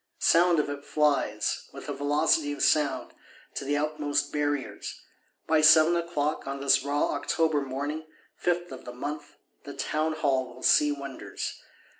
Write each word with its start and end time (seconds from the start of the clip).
Sound 0.17 0.57
of 0.59 0.67
it 0.67 0.83
flies, 0.83 1.69
with 1.73 1.87
a 1.87 1.93
velocity 1.93 2.51
of 2.53 2.63
sound, 2.63 3.11
to 3.53 3.63
the 3.63 3.77
outmost 3.77 4.33
Barriers. 4.33 4.99
By 5.45 5.61
seven 5.61 5.95
o'clock, 5.95 6.47
on 6.47 6.59
this 6.59 6.81
raw 6.83 7.11
October 7.13 7.61
morning, 7.61 8.07
fifth 8.35 8.71
of 8.71 8.83
the 8.85 8.93
month, 8.93 9.35
the 9.63 9.75
Townhall 9.75 10.51
will 10.55 10.63
see 10.63 10.91
wonders. 10.91 11.61